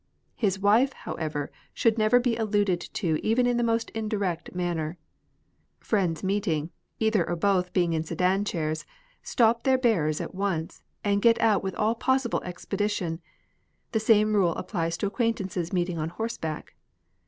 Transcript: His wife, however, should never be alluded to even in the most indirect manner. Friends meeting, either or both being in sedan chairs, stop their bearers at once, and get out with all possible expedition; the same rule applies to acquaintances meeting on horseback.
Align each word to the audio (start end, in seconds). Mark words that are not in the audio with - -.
His 0.35 0.57
wife, 0.59 0.93
however, 0.93 1.51
should 1.75 1.99
never 1.99 2.19
be 2.19 2.35
alluded 2.35 2.81
to 2.81 3.19
even 3.23 3.45
in 3.45 3.57
the 3.57 3.63
most 3.63 3.91
indirect 3.91 4.55
manner. 4.55 4.97
Friends 5.79 6.23
meeting, 6.23 6.71
either 6.99 7.23
or 7.29 7.35
both 7.35 7.71
being 7.71 7.93
in 7.93 8.03
sedan 8.03 8.43
chairs, 8.43 8.83
stop 9.21 9.61
their 9.61 9.77
bearers 9.77 10.19
at 10.19 10.33
once, 10.33 10.81
and 11.03 11.21
get 11.21 11.39
out 11.39 11.61
with 11.61 11.75
all 11.75 11.93
possible 11.93 12.41
expedition; 12.43 13.21
the 13.91 13.99
same 13.99 14.33
rule 14.33 14.55
applies 14.55 14.97
to 14.97 15.05
acquaintances 15.05 15.71
meeting 15.71 15.99
on 15.99 16.09
horseback. 16.09 16.73